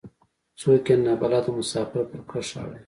څوک 0.59 0.85
يې 0.91 0.95
نا 1.05 1.13
بلده 1.21 1.51
مسافر 1.59 2.01
پر 2.09 2.21
کرښه 2.29 2.57
اړوي. 2.61 2.79